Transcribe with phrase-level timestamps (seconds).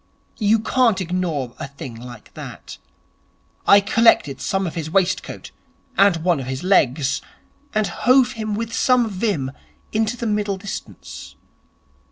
[0.39, 2.79] You can't ignore a thing like that.
[3.67, 5.51] I collected some of his waistcoat
[5.95, 7.21] and one of his legs,
[7.75, 9.51] and hove him with some vim
[9.93, 11.35] into the middle distance.